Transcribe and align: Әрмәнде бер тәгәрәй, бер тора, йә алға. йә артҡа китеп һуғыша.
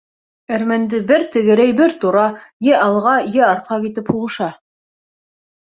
Әрмәнде 0.55 1.01
бер 1.11 1.25
тәгәрәй, 1.35 1.75
бер 1.81 1.95
тора, 2.05 2.25
йә 2.69 2.81
алға. 2.89 3.15
йә 3.35 3.47
артҡа 3.53 3.81
китеп 3.87 4.13
һуғыша. 4.17 4.51